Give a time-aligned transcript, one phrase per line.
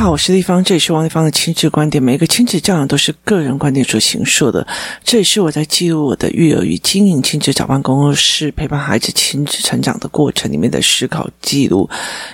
[0.00, 2.02] 好，我是丽芳，这里是王丽芳的亲子观点。
[2.02, 4.66] 每一个亲子教养都是个人观点所形塑的。
[5.04, 11.86] 这也是我在记录我的育儿与经营亲子早班工作室，陪伴孩子亲子成长的过程里面的思考记录，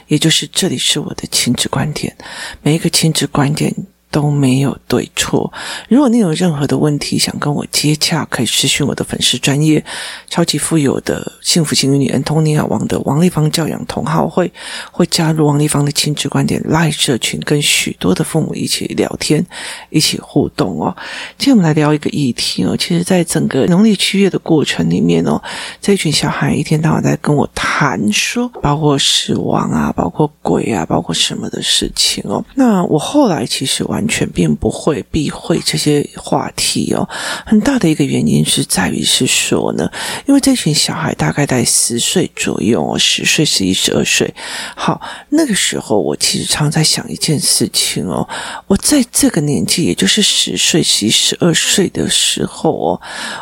[0.07, 2.17] 也就是这里是我的亲子观点。
[2.63, 3.75] 每一个亲子观点。
[4.17, 5.53] 都没有对错。
[5.91, 9.85] 如果你有任何的问题想跟我接洽，可以私讯我的粉丝专业
[10.31, 14.51] 超级富有的幸福幸运女 Antonia 王的王丽芳教养同好会，
[14.91, 19.45] 会加入王丽芳的亲子观点 Live 社群，跟许多的父母一起聊天，
[19.91, 20.97] 一起互动哦。
[21.37, 22.75] 今天我们来聊一个议题哦。
[22.75, 25.39] 其实，在整个农历七月的过程里面哦，
[25.83, 32.43] 这群小孩一天到晚在跟我谈说，包括死亡啊，包括鬼啊，包括什么的事情哦。
[32.55, 34.06] 那我后来其实完。
[34.07, 37.09] 全并不会避讳这些话题哦，
[37.45, 39.91] 很大的一个原因是在于是说呢，
[40.27, 44.33] 因为这群小孩大概在十岁左右哦，十岁、十一、十二岁。
[44.75, 48.29] 好，那个时候我其实常在想一件事情哦，
[48.67, 53.01] 我在这个年纪，也就是十岁、十一、十二岁的时候哦，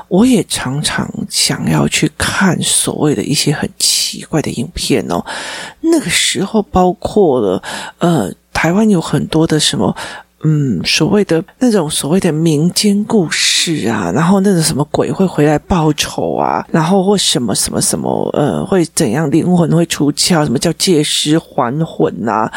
[0.08, 5.24] 我也常常想要去看所谓的一些很奇怪的影片哦。
[5.80, 7.62] 那个时候，包括了
[7.98, 9.94] 呃，台湾有很多的什么。
[10.46, 20.44] 嗯，所谓的那种所谓的民间故事啊，然后那种什么鬼会回来报仇啊，然后或什么什么什么呃，会怎样灵魂会出窍？
[20.44, 22.50] 什么叫借尸还魂呐？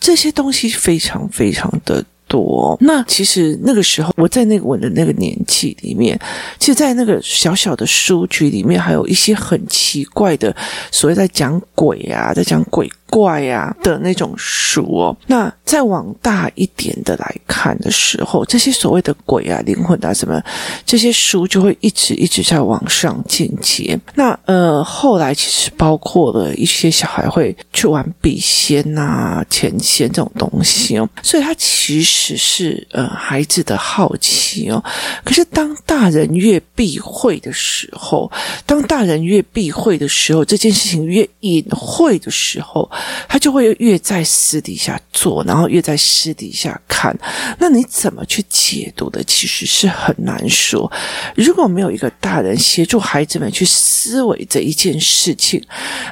[0.00, 2.76] 这些东西非常非常的多。
[2.80, 6.18] 那其实那个时候我在那个我的那个年纪里面，
[6.58, 10.54] 其实，在那个小小的书局里面，还有一些很奇怪的，
[10.92, 12.88] 所谓在讲鬼啊，在讲鬼。
[13.10, 20.38] 怪呀、啊、的那种书哦，那再往大一点的来看的时候，这些所谓的鬼啊、灵魂啊什么，
[20.84, 23.98] 这些书就会一直一直在往上进阶。
[24.14, 34.82] 那呃，后来其实包括了一些小孩会去玩笔仙呐、钱仙这种东西哦，所以它其实只是呃孩子的好奇哦。
[35.24, 38.30] 可是当大人越避讳的时候，
[38.66, 42.90] 当大人越避讳的时候，这件事情越隐晦的时候。
[43.28, 47.16] 他就会越在私底下做，然后越在私底下看。
[47.58, 49.22] 那你怎么去解读的？
[49.24, 50.90] 其实是很难说。
[51.36, 55.62] 如果没有一个大人协助孩子们去思维这一件事情，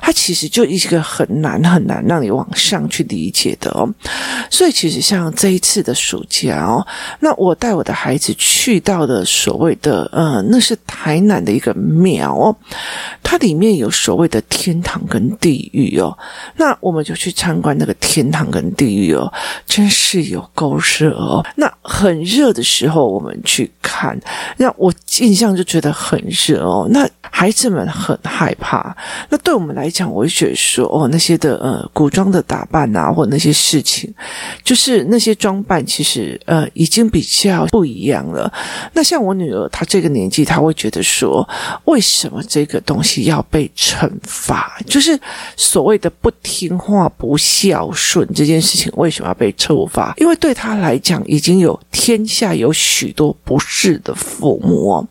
[0.02, 3.88] 他其实就一个很难很难让你往上去理解的哦。
[4.50, 6.86] 所以，其实像这一次的暑假哦，
[7.18, 12.54] 那我带我的孩子去到的所谓的呃，那是台南的一个庙哦，
[13.24, 16.16] 它里面有所谓的天堂跟地狱哦，
[16.56, 16.76] 那。
[16.80, 19.32] 我们就去参观那个天堂跟地狱哦，
[19.66, 21.44] 真是有够热哦。
[21.56, 24.16] 那很热的时候，我们去看，
[24.58, 26.86] 那我印象就觉得很热哦。
[26.90, 28.94] 那孩子们很害怕。
[29.30, 34.12] 那对我们来讲，我会觉得说，哦，那些的呃古装的打扮啊，或那些事情，
[34.62, 38.52] 就是那些装扮，其实呃已经比较不一样了。
[38.92, 41.48] 那像我女儿，她这个年纪，她会觉得说，
[41.84, 44.78] 为什么这个东西要被惩罚？
[44.86, 45.18] 就是
[45.56, 46.76] 所谓的不听。
[46.76, 50.14] 话不孝顺这件事情为什么要被处罚？
[50.18, 55.04] 因为对她来讲，已经有天下有许多不是的父母，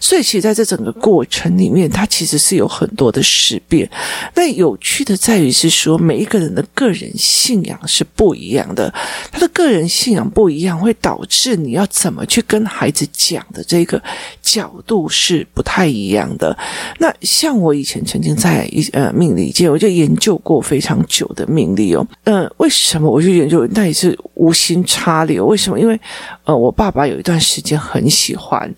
[0.00, 3.88] 所以其实在这整个过程里面，他其实是有很多的事变。
[4.34, 8.92] 那有趣的在于是说，每一个人的个人信仰是不一样的，
[9.30, 14.02] 他的个人信信仰不一样，会导致你要怎么去跟孩子讲的这个
[14.42, 16.56] 角度是不太一样的。
[16.98, 21.02] 那像我以前曾经在一呃命理界，我就研究过非常。
[21.06, 23.64] 久的命理哦，嗯，为什么我去研究？
[23.68, 25.46] 那也是无心插柳。
[25.46, 25.78] 为什么？
[25.78, 26.00] 因为
[26.44, 28.68] 呃，我爸爸有一段时间很喜欢，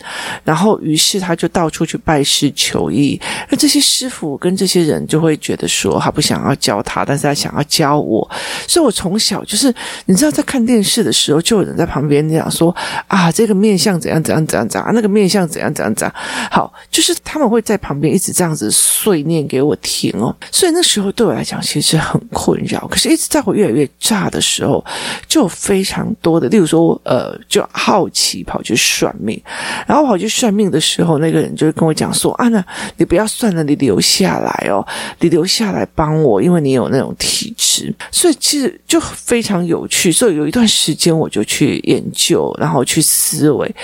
[0.44, 3.18] 然后于是他就到处去拜师求艺。
[3.48, 8.28] 那这些师傅跟这些人就会觉得说，他不想要教他，但是他想要教我。
[8.68, 9.72] 所以我从小就是，
[10.04, 12.74] 你知道，在看电视的时候，就有人在旁边讲说
[13.08, 16.14] 啊，这个面相怎样怎样怎样怎样，那个面相怎样怎样怎样。
[16.50, 20.34] 好，就是他们会在旁边一直这样子碎念给我听哦。
[20.50, 21.96] 所以那时候对我来讲，其实。
[21.96, 24.84] 很困扰，可是，一直在我越来越炸的时候，
[25.26, 29.40] 就有非常多的，例如说，呃，就好奇跑去算命，
[29.86, 32.64] 然后跑去算命的时候，那个人就会跟我讲说：“啊，那
[32.96, 34.86] 你不要算了，你留下来哦，
[35.20, 37.65] 你留下来帮我，因为你有那种体质。”
[38.10, 40.12] 所以其实就非常有趣。
[40.12, 43.74] 所以有一段时间，我就去研究，然后去思维。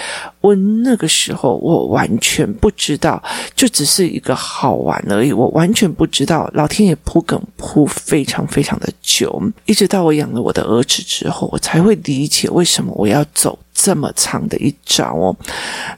[0.41, 3.23] 我那个时候，我完全不知道，
[3.55, 5.33] 就只是一个好玩而已。
[5.33, 15.37] 我完全不知道，老天爷铺梗铺非常非常的久，一直到我养了我的儿子之后，我才会理解为什么我要走这么长的一招哦。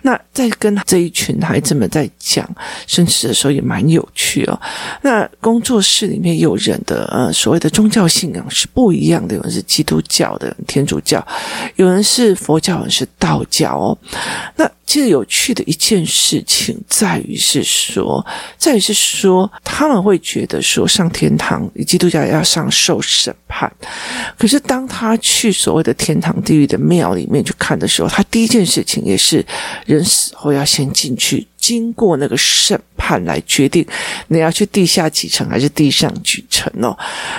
[0.00, 2.48] 那在跟这一群孩子们在讲
[2.86, 4.58] 生死的时候，也蛮有趣哦。
[5.02, 11.22] 那工作室里面有人的呃所谓的宗教信仰是不一样的，有人是基督教的、天主教，
[11.76, 13.98] 有人是佛教，有人是道教哦。
[14.56, 18.24] 那其实有趣的一件事情在于是说，
[18.56, 23.72] 在于是说，他们会觉得说上天堂，基督教要上受审判。
[24.38, 29.44] 可是当他去所谓的天堂、地狱的庙里面去看的时候，他第一件事情也是
[29.86, 31.46] 人死后要先进去。
[31.64, 33.86] 经过那个审判来决定
[34.28, 36.94] 你要去地下几层还是地上几层哦。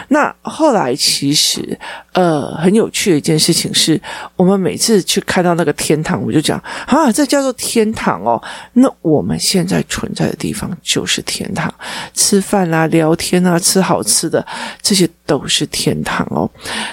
[0.08, 1.78] 那后来其实
[2.14, 4.02] 呃很有趣的一件事情是，
[4.36, 6.58] 我们每次去看到那个天堂，我就讲
[6.88, 8.42] 啊，这叫做天堂哦。
[8.74, 11.72] 那我们现在存在的地方就是天堂，
[12.16, 14.44] 吃饭啊、聊天啊、吃好吃的，
[14.82, 16.50] 这些都是天堂哦。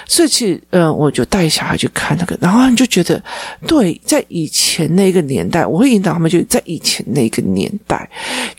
[0.07, 3.21] 所以其实嗯，我就带小孩去看那个，然后你就觉得
[3.67, 7.27] 对，在以前那个年代，我会引导他们就在以前那。
[7.33, 8.07] 个年代，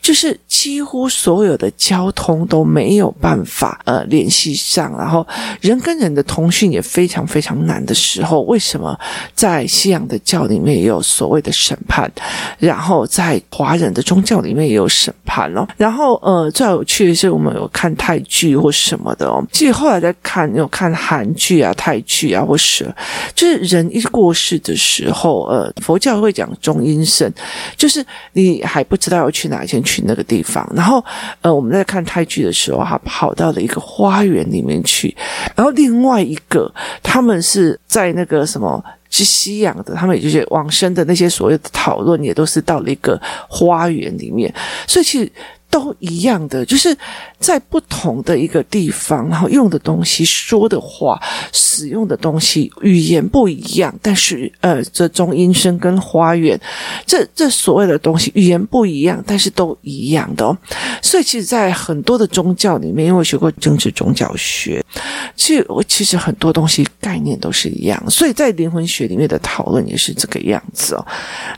[0.01, 5.25] 就是几乎所有的交通都没有办法呃联系上，然后
[5.61, 8.99] 人跟人的通讯也非常非常难的时候，为什么
[9.33, 12.11] 在西洋的教里面也有所谓的审判，
[12.59, 22.85] 然后在华人的宗教里面也有审判哦，然后呃最有趣的是我们有看泰剧或什么的哦，所以后来在看有看韩剧啊、泰剧啊，或是
[23.33, 27.33] 就是人一过世的时候，呃佛教会讲中阴身，
[27.75, 28.63] 就是你。
[28.65, 31.03] 还不知道要去哪一天去那个地方，然后
[31.41, 35.15] 呃，我们在看泰剧的时候，他跑到了一个花园里面去，
[35.55, 36.69] 然后另外一个
[37.01, 44.53] 他们是在那个什么是西洋的，他们也就是往生的那些所谓的讨论，也都是到了一个花园里面，
[44.87, 45.31] 所以其实。
[45.69, 46.95] 都一样的，就是
[47.37, 51.21] 在不同的一个地方，然后用的东西、说的话、
[51.51, 56.57] 使用的东西、语言不一样，但是呃，这中阴声跟花园，
[57.05, 60.57] 这这所谓的东西语言不一样，但是都一样的哦。
[61.01, 64.81] 所以，其实，在很多的宗教里面，因为我学过政治宗教学，
[65.35, 71.05] 其实我其实很多东西概念都是一样，所以在灵魂学里面的讨论也是这个样子哦。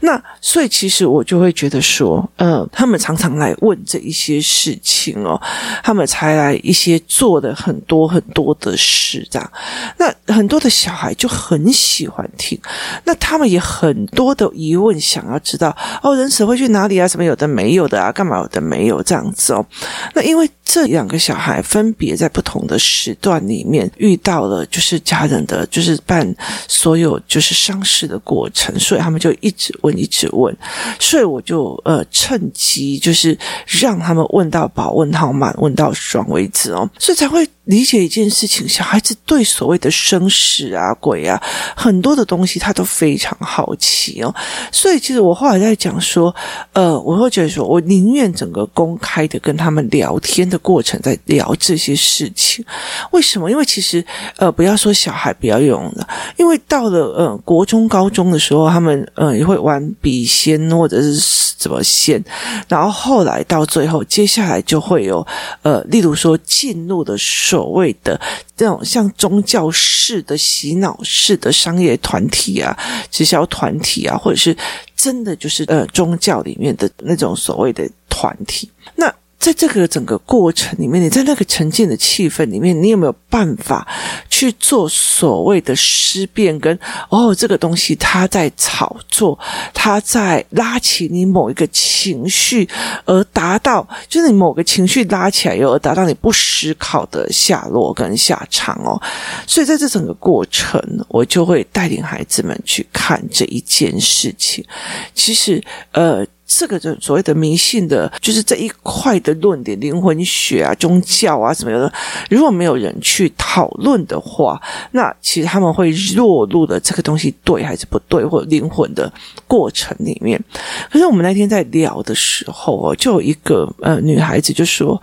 [0.01, 3.96] 那所以，其实我就会觉得说，呃，他们常常来问这。
[3.99, 5.39] 一些事情哦，
[5.83, 9.51] 他们才来一些做的很多很多的事，这样。
[9.97, 12.59] 那很多的小孩就很喜欢听，
[13.03, 17.07] 那他们也很多的疑问，想要知道哦，人死会去哪里啊？
[17.07, 18.11] 什么有的没有的啊？
[18.11, 19.65] 干嘛有的没有这样子哦？
[20.13, 26.35] 那因为这两个小孩分别在不同的时段里面遇到了，就是家人的，就是办
[26.67, 30.55] 所有就是丧事的过程，所以他们就一直问，一直问，
[30.99, 33.86] 所以我就呃趁机就是让。
[33.87, 41.41] 让他们问到饱，问到满，问到爽为止哦，所以才会理解一件事情：小孩子对所谓的生死啊、鬼啊，
[41.75, 44.33] 很多的东西他都非常好奇哦。
[44.71, 46.35] 所以其实我后来在讲说，
[46.73, 52.65] 呃，我会觉得说，我宁愿整个公开的跟他们聊天的过程，在聊这些事情。
[53.11, 53.51] 为什么？
[53.51, 54.03] 因为其实
[54.37, 61.45] 呃，不要说小孩不要用了，因为到了呃国中、高中的时候，他们呃也会玩笔仙或者是。
[61.57, 62.23] 怎么仙？
[62.67, 65.25] 然后后来到最后，接下来就会有
[65.63, 67.17] 呃，例如说进入的
[67.57, 68.21] 所谓的
[68.55, 72.77] 这种像宗教式的洗脑式的商业团体啊、
[73.09, 74.55] 直销团体啊，或者是
[74.95, 79.11] 真的就是呃宗教里面的那种所谓的团体，那。
[79.39, 83.87] 在这个整个过程里面，你在那个沉浸的气氛里面，你有没有办法
[84.29, 86.59] 去做所谓的思辨？
[86.59, 86.77] 跟
[87.09, 89.37] 哦，这个东西它在炒作，
[89.73, 92.67] 它在拉起你某一个情绪，
[93.05, 98.99] 而达到就是你某个情绪拉起来，又而达到你不思考的下落跟下场哦。
[99.45, 104.65] 所以在这整个过程，我就会带领孩子们去看这一件事情。
[105.13, 106.25] 其实，呃。
[106.47, 111.91] 这个就所谓的迷信的，就是这一块的论点，灵魂学啊、宗教啊什么的，
[112.29, 114.59] 如果没有人去讨论的话，
[114.91, 119.11] 那其实他们会落入的这个东西对还是不对，或者灵魂的
[119.45, 120.41] 过程里面。
[120.89, 125.01] 可是我们那天在聊的时候哦，就有一个呃女孩子就说：“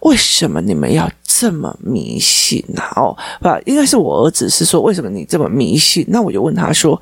[0.00, 2.82] 为什么你们要？”这么迷信呐？
[2.94, 6.04] 哦，不，应该是我儿子是说，为什么你这么迷信？
[6.08, 7.00] 那我就问他说，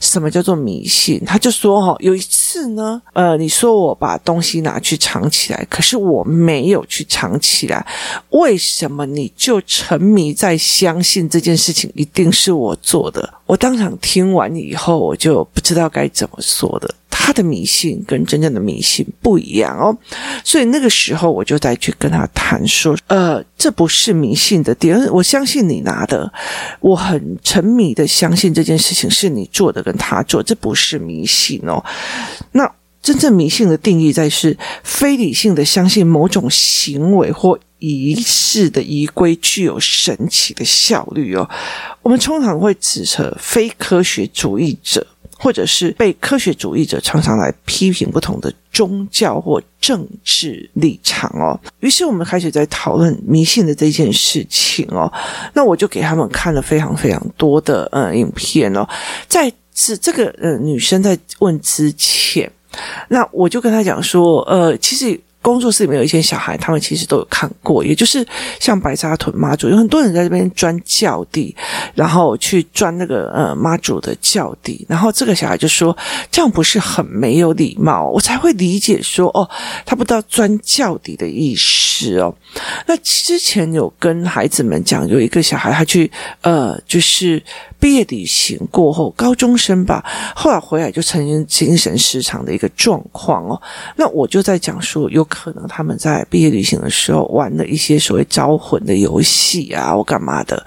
[0.00, 1.22] 什么叫做迷信？
[1.24, 7.86] 他就说，哈，有一次呢，呃，你说我把东西拿去藏起来，可是我没有去藏起来，
[8.30, 13.32] 为什么你就沉迷在相信这件事情一定是我做的？
[13.46, 16.94] 我当场听完以后，我就不知道该怎么说的。
[17.10, 19.96] 他的迷信跟真正的迷信不一样哦，
[20.44, 26.30] 所以那个时候我就再去跟他谈说，呃，这不是迷信的点，我相信你拿的，
[26.80, 31.82] 我很沉迷的相信这件事情是你做的跟他做，这不是迷信哦。
[32.52, 32.70] 那
[33.02, 41.48] 真正迷信的定义在是非理性的相信某种行为或仪式的仪规具有神奇的效率哦。
[42.02, 45.06] 我们通常会指责非科学主义者。
[45.38, 55.10] 或者是被科学主义者常常来批评不同的宗教或政治立场哦，于是我们开始在讨论迷信的这件事情哦。
[55.54, 58.86] 那我就给他们看了非常非常多的呃影片哦，
[59.28, 62.50] 在是这个呃女生在问之前，
[63.08, 65.18] 那我就跟她讲说，呃，其实。
[65.48, 68.26] 工作室里面有一些小孩，他们其实都有看过，也就是
[68.60, 71.54] 像白沙屯妈祖，有很多人在这边钻轿地，
[71.94, 75.96] 然后去钻那个呃妈祖的轿地，然后这个小孩就说
[76.30, 79.48] 这样不是很没有礼貌，我才会理解说哦，
[79.84, 82.34] 他不知道钻轿底的意思哦。
[82.86, 86.10] 那之前有跟孩子们讲，有一个小孩他去
[86.42, 87.42] 呃就是。
[87.80, 93.62] 毕业旅行过后，高中生吧，后来回来就呈现精神失常的一个状况哦。
[93.94, 100.66] 那我就在讲说，有可能他们在毕业旅行的时候玩了一些所谓招魂的游戏啊，我干嘛的，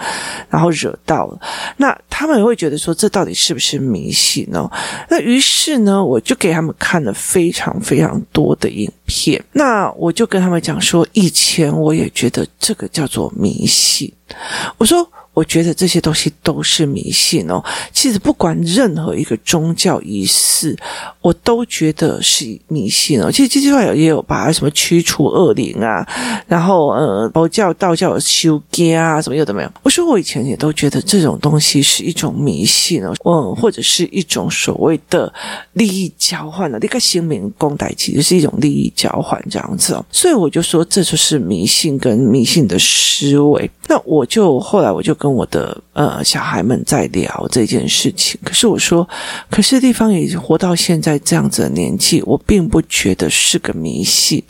[0.50, 1.40] 然后惹到了。
[1.78, 4.70] 那他们会觉得说，这到底是不是迷信呢？
[5.10, 9.44] 那于是呢，我就给他们看了非常非常多的影片。
[9.52, 14.12] 那我就跟他们讲说，以前我也觉得这个叫做迷信。
[14.78, 15.08] 我说。
[15.34, 17.64] 我觉得这些东西都是迷信哦。
[17.94, 20.78] 其实不管任何一个宗教仪式，
[21.22, 23.32] 我都觉得是迷信哦。
[23.32, 26.06] 其实基督教也有把什么驱除恶灵啊，
[26.48, 29.72] 然后呃，佛教、道教修经啊，什么有的没有。
[29.84, 35.34] 我说我以前也都觉得这种东西是一种迷信哦，嗯，或者是一种所谓的
[35.74, 40.06] 利益交换的，那个新民公代其实是一种利益交换这样子哦。
[40.12, 43.70] 所以我就说这就是迷信跟迷信的思维。
[43.92, 45.12] 那我就后来我就。
[45.22, 49.08] 跟我的呃小孩们在聊这件事情，可是我说，
[49.52, 54.42] 可是地方也活到现在这样子的年纪，我并不觉得是个迷信。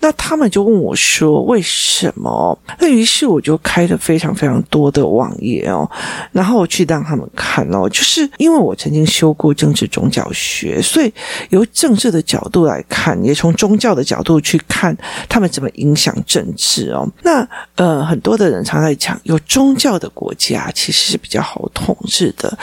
[0.00, 5.88] 那他们就问我说：“为什么？”那于是我就开了非常非常多的网页哦，
[6.32, 11.10] 然后我去让他们看哦，就是因为我曾经修过政治宗教学，所以
[11.50, 14.94] 由政治的角度来看，也从宗教的角度去看
[15.28, 17.08] 他们怎么影响政治哦。
[17.22, 20.08] 那呃，很多的人常常在讲有宗教的。
[20.20, 22.58] 国家其实是比较好统治的。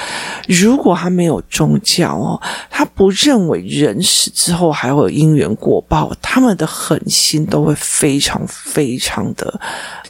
[0.47, 9.59] 如果他没有宗教哦，他不认为人死之后还会有因缘果报，他们的狠心都会非常非常的，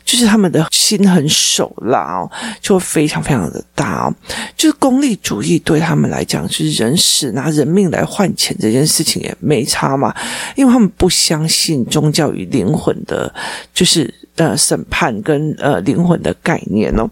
[0.04, 4.14] 就是他们的心狠手辣哦，就会非常非常的大哦。
[4.58, 10.14] 就是功利主义对他们来讲，就是人死拿人命来换钱这件事情也没差嘛，
[10.56, 13.34] 因为他们不相信宗教与灵魂的，
[13.74, 14.14] 就是。
[14.38, 17.10] 呃，审判跟呃灵魂的概念哦，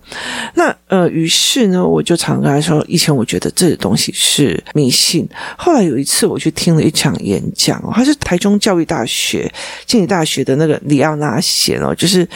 [0.53, 5.27] 那呃，于是呢，我就常跟他说，以前我觉得这个东西是迷信，
[5.57, 9.51] 后来有一次我去听了一场演讲哦，他是台中教育大学、
[9.85, 12.27] 经济大学的那个李奥纳贤哦，就是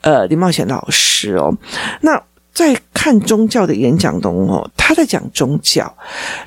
[0.00, 1.56] 呃李茂贤老师哦，
[2.00, 2.20] 那。
[2.58, 5.96] 在看宗教的演讲中哦，他在讲宗教，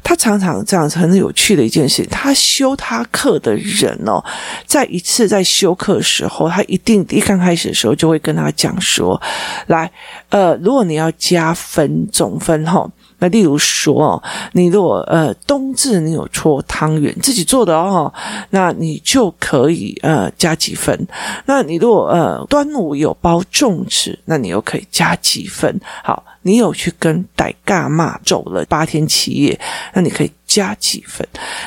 [0.04, 2.06] 他常常这样子很有趣的一件事。
[2.08, 4.22] 他修他课的人哦，
[4.66, 9.22] 在一次在修课的时候，他一定一刚开始的时候就会跟他讲说
[9.68, 9.90] ：“来，
[10.28, 12.86] 呃，如果你要加分总分哈。”
[13.22, 18.12] 那例如说，你如果呃冬至你有搓汤圆自己做的哦，
[18.50, 21.08] 那你就可以呃加几分。
[21.46, 25.80] 那你如果呃端午有包粽子，那你又可以加几分。
[26.04, 29.58] 好，你有去跟傣嘎妈走了八天七夜，
[29.94, 30.32] 那你可以。
[30.54, 31.26] 加几分？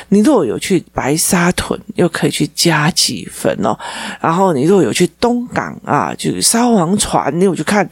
[0.09, 3.75] 你如果有去白沙屯，又可以去加几分哦。
[4.21, 7.87] 然后你如果有去东港啊，就是烧王船，你有去看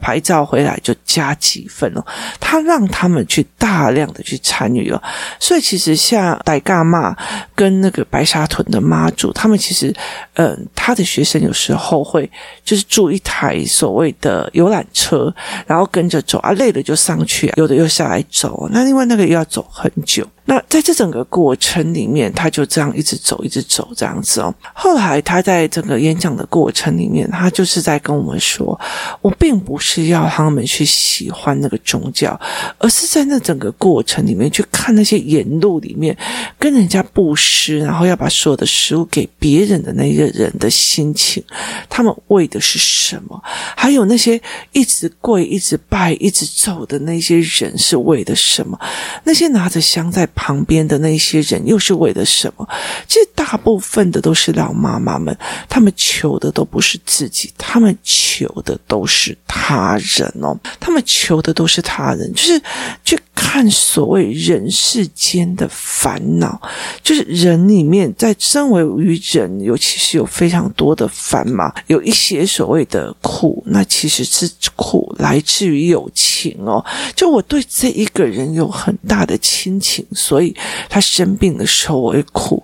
[0.00, 2.06] 拍照回来就加几分哦。
[2.38, 5.02] 他让他们去大量的去参与哦。
[5.40, 7.16] 所以其实像傣嘎妈
[7.56, 9.92] 跟那个白沙屯的妈祖，他们其实
[10.34, 12.30] 嗯，他的学生有时候会
[12.64, 15.34] 就是住一台所谓的游览车，
[15.66, 18.68] 然后跟着走啊，累了就上去，啊有的又下来走。
[18.70, 20.24] 那另外那个又要走很久。
[20.48, 24.54] 那在这整个过程里面，他就这样一直走，一直走这样子哦。
[24.72, 28.80] 后来他在整个演讲的过程里面，他就是在跟我们说
[29.20, 32.40] ：“我并不是要他们去喜欢那个宗教，
[32.78, 36.16] 而是在那整个过程里面去看那些沿路里面
[36.60, 41.42] 跟人家布施，然后要把所有的食物给别人的那个人的心情，
[41.88, 43.42] 他们为的是什么？
[43.76, 48.78] 还有那些一直跪、一直拜、一直走的那些人是为的什么？
[49.24, 50.24] 那些拿着香在。
[50.36, 52.68] 旁边的那些人又是为了什么？
[53.08, 55.36] 其实大部分的都是老妈妈们，
[55.68, 57.98] 他们求的都不是自己，他们
[58.36, 62.60] 求的都是他人哦，他们求的都是他人，就是
[63.04, 66.60] 去看所谓人世间的烦恼，
[67.02, 80.54] 就是人里面在身为于人，尤其是有非常多的烦恼，有一些所谓的苦，那其实是苦来自于友情哦，就我对这一个人有很大的亲情，所以
[80.88, 82.62] 他生病的时候我会哭；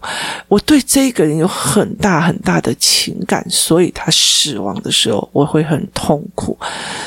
[0.48, 6.58] 我对这一个人有很大很大的情感，所以他死亡的时候我会很痛苦。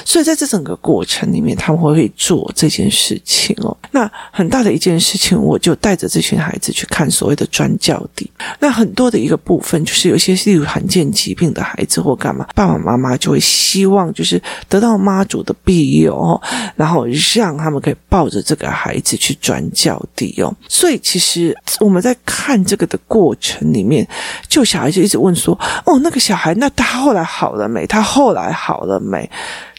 [0.03, 3.75] 所以在这整个过程里面，他们会做这件事情哦。
[3.91, 8.29] 那很大的一件事情，我就带着这群孩子去看所谓的专教地。
[8.59, 16.41] 那很多的一个部分，就是有些例如罕见疾病的孩子或干嘛，爸爸妈妈就会希望就是得到妈祖的庇佑哦，
[16.75, 20.53] 然后让他们可以抱着这个孩子去专教地哦。
[20.67, 24.07] 所以其实我们在看这个的过程里面，
[24.47, 27.87] 就小孩就一直问说：“哦，那个小孩，那他后来好了没？
[27.87, 29.29] 他后来好了没？”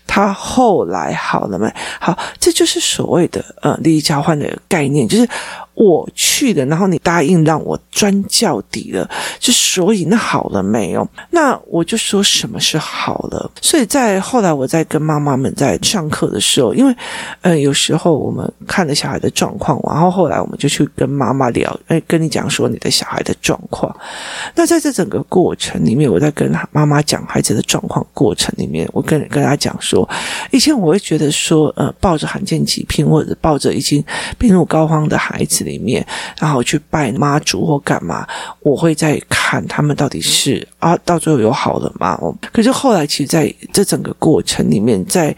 [0.07, 1.69] 他后来好了没？
[2.01, 5.29] 好，这就是所谓的呃利益交换的概念，就是。
[5.77, 11.07] 我去的，然后你答应让我专教底了，就所以那好了没有？
[11.31, 13.51] 那我就说什么是好了。
[13.61, 16.97] 所以在后来我在跟妈妈们在上课的时候，因为
[17.43, 23.95] 呃有时候我们看了小孩的状况，然后后来我们就去跟妈妈聊，哎，跟你讲说你的小孩的状况。
[24.55, 30.09] 那在这整个过程里面，我在跟妈妈讲孩子的状况过程里面，我跟跟他讲说，
[30.53, 34.03] 以前我会觉得说，呃，抱着罕见疾病或者抱着已经
[34.39, 35.66] 病入膏肓的孩子。
[35.67, 36.07] 里面，
[36.39, 38.27] 然后去拜妈祖或干嘛，
[38.61, 42.19] 我会在看他们到底是啊，到最后有好了吗？
[42.23, 45.37] 哦，可是后来，其实在这整个过程里面，在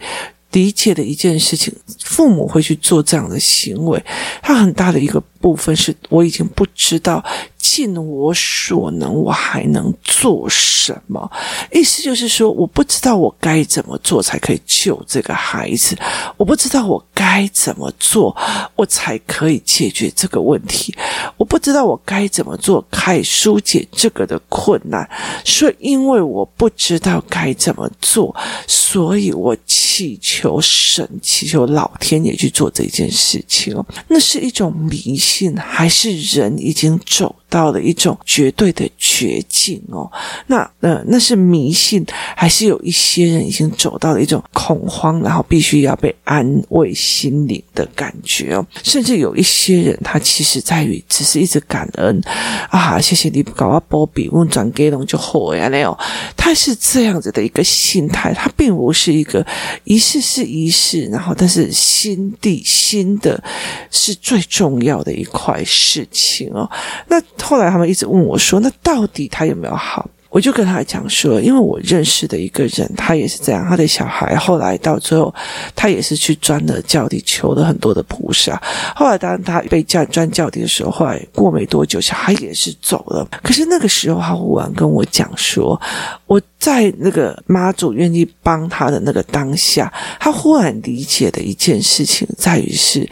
[0.51, 4.03] 理解的一件事情，父母会去做这样的行为，
[4.41, 7.23] 他很大的一个部分是我已经不知道。
[7.57, 11.29] 尽我所能，我还能做什么？
[11.71, 15.95] 意思就是说，我不知道我该怎么做才可以救这个孩子，
[16.37, 18.35] 我不知道我该怎么做，
[18.75, 20.95] 我才可以解决这个问题，
[21.35, 25.07] 我不知道我该怎么做可以疏解这个的困难。
[25.45, 28.33] 所以，因为我不知道该怎么做，
[28.67, 33.77] 所以我祈求神，祈求老天爷去做这件事情。
[34.07, 40.09] 那是一种迷信，信还是人已经走到了一种绝对的绝境哦，
[40.45, 48.65] 那呃，那是迷信，还是有一些人已经走到了一种恐慌，然后必须要被安慰心灵的感觉哦。
[48.83, 52.21] 甚至有一些人，他其实在于只是一直感恩
[52.69, 55.97] 啊，谢谢你搞我波比，问转给龙就好呀那样，
[56.37, 59.43] 他是这样子的一个心态，他并不是一个
[59.85, 63.43] 仪式是仪式，然后但是心地心的
[63.89, 66.69] 是最重要的一块事情哦。
[67.07, 67.19] 那。
[67.41, 73.65] 后来他们一直问我说：“那到底他有没有好？”我就跟他讲说：“因为我认识的一个人，他也是这样。
[73.67, 75.33] 他的小孩后来到最后，
[75.75, 78.61] 他也是去专了教底，求了很多的菩萨。
[78.95, 83.27] 后来当他被叫专教底的时候，后来过没多久，小孩也是走了。
[83.41, 85.81] 可是那个时候，他忽然跟我讲说：
[86.27, 93.09] 我在那个妈祖愿意帮他的那个当下，他忽然理解的一件事情，在于是。”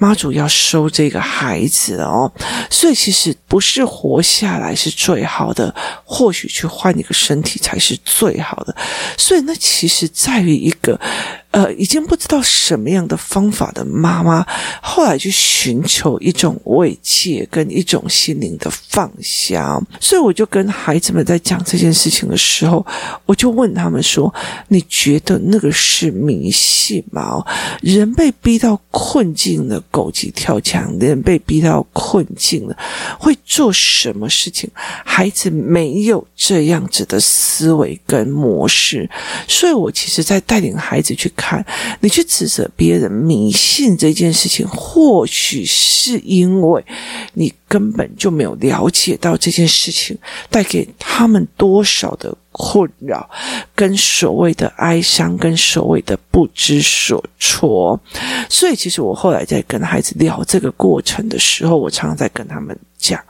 [0.00, 2.32] 妈祖要收这个孩子哦，
[2.70, 5.72] 所以其实不是活下来是最好的，
[6.04, 8.74] 或许去换一个身体才是最好的。
[9.18, 10.98] 所以那其实在于一个。
[11.52, 14.46] 呃，已经不知道什么样的方法的妈妈，
[14.80, 19.80] 后来去寻求一种慰藉跟一种心灵的放下。
[20.00, 22.86] 所以我就跟孩子们在讲这件事情的时候，
[23.26, 24.32] 我就问他们说
[24.68, 27.44] ：“你觉得那个是迷信吗？
[27.82, 32.76] 人被逼到困境了，狗急跳墙；人被逼到困境了，
[33.18, 34.70] 会做什么事情？
[35.04, 39.10] 孩子没有这样子的思维跟模式，
[39.48, 41.64] 所以我其实在带领孩子去。”看，
[42.00, 46.84] 你去指责别人迷信这件事情，或许是因为
[47.32, 50.14] 你根本就没有了解到这件事情
[50.50, 53.30] 带给他们多少的困扰，
[53.74, 57.98] 跟所谓的哀伤，跟所谓的不知所措。
[58.50, 62.78] 所以，其实我后来在跟孩子聊这个过程的时候，我常常在跟他们。
[63.00, 63.22] 讲，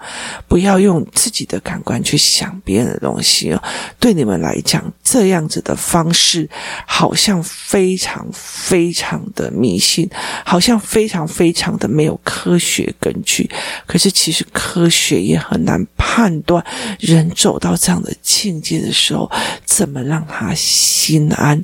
[0.49, 3.63] 不要用自己的感官去想别人的东西哦。
[3.99, 6.49] 对你们来讲，这样子的方式
[6.87, 10.09] 好像非常非常的迷信，
[10.45, 13.49] 好像非常非常的没有科学根据。
[13.87, 16.65] 可是其实科学也很难判断，
[16.99, 19.31] 人走到这样的境界的时候，
[19.65, 21.63] 怎么让他心安。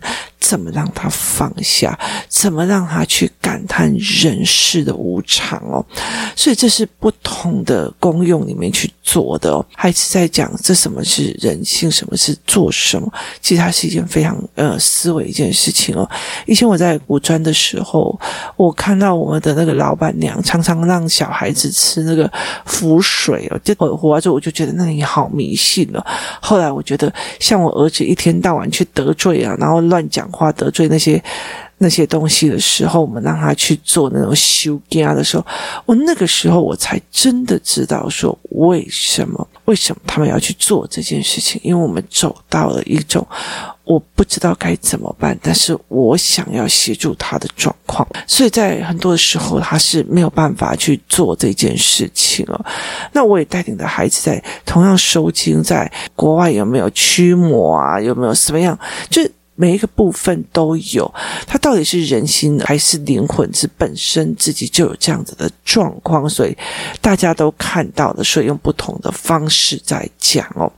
[0.49, 1.99] 怎么让他放下？
[2.29, 5.85] 怎么让他去感叹人世的无常哦？
[6.37, 9.67] 所以这是不同的功用里面去做的哦。
[9.75, 13.13] 还是在讲这什么是人性，什么是做什么？
[13.41, 16.09] 其实它是一件非常呃思维一件事情哦。
[16.47, 18.17] 以前我在古专的时候，
[18.57, 22.31] 我看到我们的那个老板娘常常让小孩子吃那个
[22.65, 26.07] 符水哦，结果活着我就觉得那你好迷信了。
[26.41, 31.23] 后来我觉得，像我儿子一天到晚去得罪啊，然后乱讲话得罪那些
[31.79, 35.47] 那些东西的时候，我们让他去做那种修家的时候，
[35.87, 43.27] 我那个时候我才真的知道说为什么为什么他们要去做这件事情，因为我们走到了一种。
[43.87, 52.67] 我不知道该怎么办，但是我想要协助他的状况，所以在很多的时候他是没有办法去做这件事情了。
[53.13, 58.01] 那我也带领的孩子在同样收经，在国外有没有驱魔啊？
[58.01, 58.77] 有没有什么样？
[59.09, 59.23] 就。
[59.57, 61.13] 每一个部分都有，
[61.47, 63.51] 它到底是人心还是灵魂？
[63.57, 66.55] 是本身自己就有这样子的状况，所以
[67.01, 70.71] 大家都看到了，所以用不同的方式在讲哦。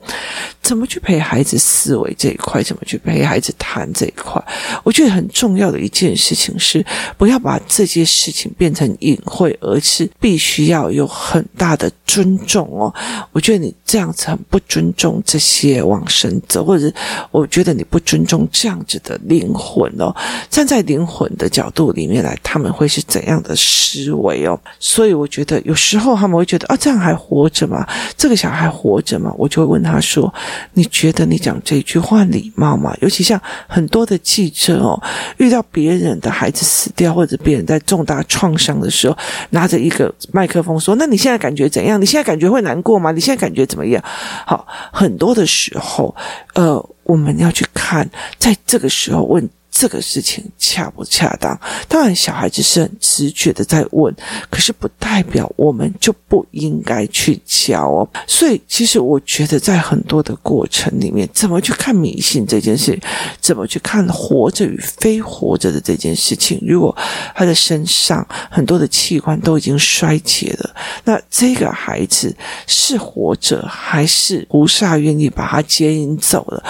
[0.62, 2.62] 怎么去陪孩子思维这一块？
[2.62, 4.40] 怎么去陪孩子谈这一块？
[4.84, 6.84] 我觉得很重要的一件事情是，
[7.16, 12.94] 不要把这些事情变成隐晦，而是必须要有很大的尊重哦。
[13.32, 16.92] 我觉得你这样子很不尊重这些往生者，或者
[17.32, 18.67] 我觉得你不尊重这。
[18.68, 20.14] 这样子的灵魂哦，
[20.50, 24.61] 站在灵魂的角度里面来，他们会是怎样的思维哦？
[24.78, 27.88] 所以我觉得有时候他们会觉得啊，这样还活着吗？
[28.14, 29.33] 这个小孩活着吗？
[29.38, 30.31] 我就会问他说
[30.74, 35.02] ：“你觉得你讲这句话礼貌吗？”尤其像很多的记者哦，
[35.38, 39.16] 遇到别人的孩子死掉或者别人在重大创伤的时候，
[39.48, 41.98] 拿着一个麦克风说：“那你现在感觉怎样？
[41.98, 43.12] 你现在感觉会难过吗？
[43.12, 44.04] 你现在感觉怎么样？”
[44.44, 46.14] 好，很多的时候，
[46.52, 46.87] 呃。
[47.09, 49.51] 我们要去看，在这个时候问。
[49.78, 51.56] 这个事情恰不恰当？
[51.86, 54.12] 当然，小孩子是很直觉的在问，
[54.50, 58.08] 可是不代表我们就不应该去教哦。
[58.26, 62.98] 所以，其实我觉得，在很多的过程里面，怎么去看迷信这件事，
[63.40, 66.92] 怎么去看活着与非活着的这件事情，如果
[67.36, 72.36] 他的身上很多的器官都已经衰竭了，那这个孩子
[72.66, 76.64] 是活着，还是菩萨愿意把他接引走了，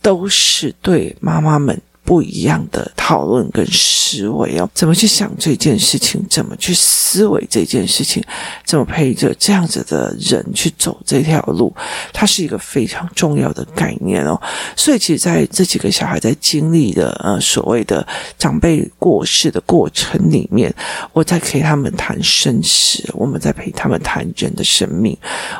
[0.00, 1.76] 都是对妈妈们。
[2.04, 6.24] 不一样的讨论跟思维哦，怎么去想这件事情？
[6.28, 8.22] 怎么去思维这件事情？
[8.64, 11.74] 怎么陪着这样子的人去走这条路？
[12.12, 14.40] 它是一个非常重要的概念哦。
[14.76, 18.06] 所以，其实在这几个小孩在经历的呃所谓的
[18.38, 20.74] 长辈过世的过程里面，
[21.12, 25.16] 我在陪他们谈生死，我们在陪他们谈人的生命，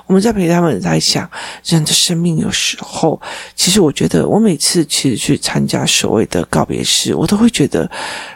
[0.06, 1.30] 我们在陪他们在想
[1.64, 2.38] 人的生命。
[2.38, 3.20] 有时候，
[3.54, 6.44] 其实我觉得，我每次其实去参加所谓的。
[6.50, 7.88] 告别式，我都会觉得。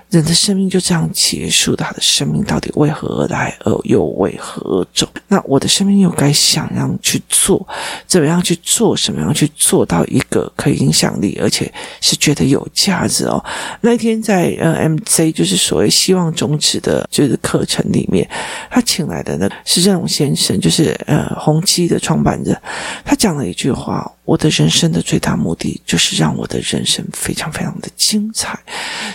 [0.08, 5.06] 人的生命就这样结束，他的生命到底为何而来，而又为何而走？
[5.26, 7.66] 那我的生命又该想要去做，
[8.06, 13.44] 怎么样去做，什么样去做到一个可以影响力，而且是觉得有价值哦？
[13.80, 18.26] 那天在呃 MC 就是所谓希望种子的，就是课程里面，
[18.70, 22.56] 他请来的呢是任龙先生，就是呃宏基的创办人，
[23.04, 28.58] 他讲了一句话：我的人生的最大目的就是让我的人生非常非常的精彩。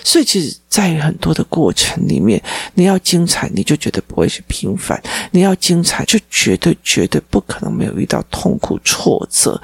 [0.03, 0.57] 所以其实。
[0.71, 2.41] 在很多的过程里面，
[2.75, 4.97] 你要精彩，你就绝对不会是平凡；
[5.29, 9.61] 你要精彩，就绝对绝对不可能没有遇到痛苦、挫折、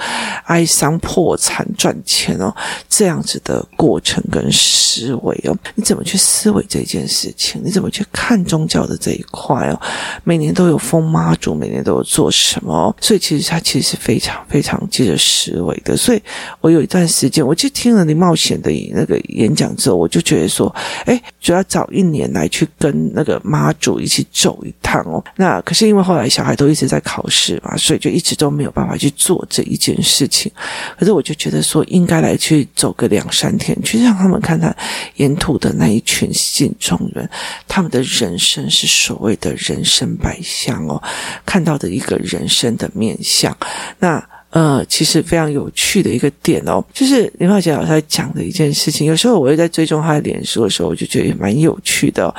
[0.47, 2.53] 哀伤、破产、赚钱哦，
[2.89, 5.57] 这样子的过程跟思维哦。
[5.75, 7.61] 你怎么去思维这件事情？
[7.63, 9.81] 你怎么去看宗教的这一块哦？
[10.25, 12.93] 每年都有封妈祖，每年都有做什么？
[12.99, 15.95] 所以其实它其实是非常非常记得思维的。
[15.95, 16.21] 所以
[16.61, 20.73] 我有一段时间，我就听了你冒险的那个演讲之后，我就觉得说。
[21.05, 25.23] 哎，主要早一年来去跟那个妈祖一起走一趟哦。
[25.35, 30.51] 那可是因为后来小孩都一直在考试嘛，所以就一直都没有办法去做这一件事情。
[30.97, 34.75] 可是我就觉得说，应该来去走个两三天，去让他们看看
[35.15, 37.29] 沿途的那一群信众人，
[37.67, 41.01] 他们的人生是所谓的人生百相哦，
[41.45, 43.55] 看到的一个人生的面相。
[43.99, 44.21] 那。
[44.49, 49.05] 呃，其实非常有趣的一个点哦，就是林茂杰老师在讲的一件事情。
[49.05, 52.35] 有时候我会在追踪他的脸书的时候，我就觉得也蛮有趣的哦。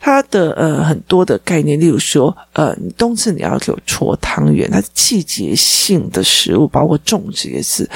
[0.00, 7.88] 他的呃很多的概念，例如说，呃，冬至你要给我搓汤圆，它季节性的食物，包括粽子也是。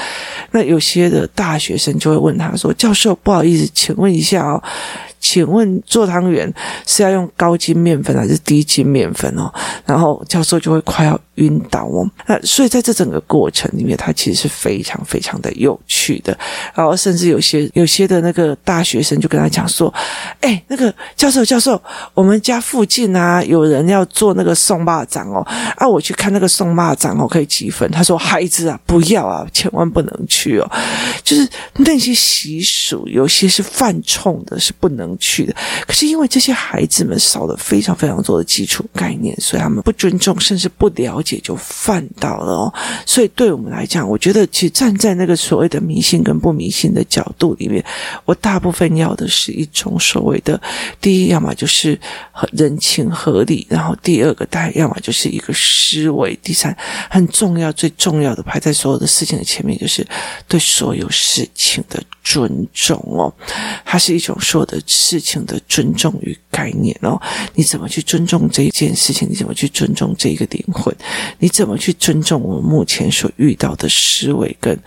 [0.51, 4.61] 那有些的大学生就会问他说：“教授，不好意思，请问一下哦。”
[5.27, 6.53] 请问做汤圆
[6.85, 9.51] 是要用高筋面粉还是低筋面粉哦？
[9.83, 12.07] 然后教授就会快要晕倒哦。
[12.27, 16.37] 那所以在这整个过程里面，它其实是非常非常的有趣的。
[16.75, 19.91] 然后甚至有些有些的那个大学生就跟他讲说
[20.41, 21.81] ：“哎，那个教授教授，
[22.13, 25.41] 我们家附近啊有人要做那个送蚂蚱哦，
[25.75, 30.71] 啊我去看那个送蚂蚱哦可以几分？”他说：“孩子啊，不要啊，千万不能去哦，
[31.23, 35.55] 就是那些习俗有些是犯冲的，是不能去的。
[35.85, 42.73] 可是因为这些孩子们少了非常非常多的基础概念，所以他们不尊重，甚至不了解就犯到了哦。
[43.05, 47.83] 所以对我们来讲，我觉得其实站在那个所谓的迷信跟不迷信的角度里面，
[48.25, 50.59] 我大部分要的是一种所谓的
[50.99, 51.99] 第一，要么就是
[52.51, 56.75] 人情合理，然后第二个，大概要么就是一个思维，第三，
[57.09, 60.05] 很重要、最重要的排在所有的事情的前面，就是
[60.47, 63.31] 对所有事情的尊重哦。
[63.85, 67.21] 它是一种所有的事情的尊重与概念哦。
[67.53, 69.29] 你怎么去尊重这一件事情？
[69.29, 70.93] 你怎么去尊重这一个灵魂？
[71.37, 74.77] 你怎么去尊重我们目前所遇到的思维跟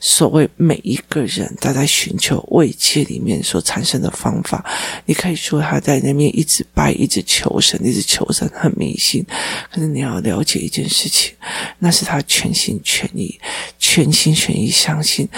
[0.00, 4.64] 所谓每一个人他在寻求慰藉里面所产生的方法？
[5.04, 9.24] 你可以说他在那边一直拜，一直求神，一直求神，很迷信。
[9.70, 11.34] 可是你要了解一件事情，
[11.78, 13.38] 那是他全心全意、
[13.78, 15.28] 全心全意相信，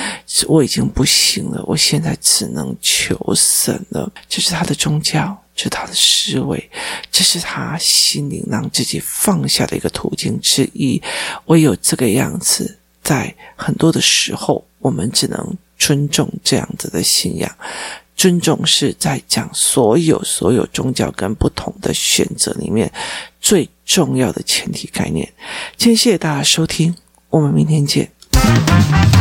[0.47, 4.11] 我已经不行我现在只能求神了。
[4.29, 6.71] 这是他的宗教，这是他的思维，
[7.11, 11.01] 这是他心灵让自己放下的一个途径之一。
[11.47, 17.51] 唯有这个样子，在很多的时候，我们只能尊重这样子的信仰。
[18.17, 22.91] 尊重是在讲所有所有宗教跟不同的选择里面
[23.41, 25.33] 最重要的前提概念。
[25.77, 26.93] 今天谢谢大家收听，
[27.31, 28.11] 我们明天见。